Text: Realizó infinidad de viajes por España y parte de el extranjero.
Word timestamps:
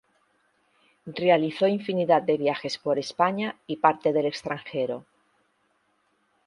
Realizó 1.05 1.67
infinidad 1.67 2.23
de 2.23 2.35
viajes 2.35 2.79
por 2.79 2.97
España 2.97 3.57
y 3.67 3.75
parte 3.75 4.11
de 4.13 4.21
el 4.21 4.25
extranjero. 4.25 5.05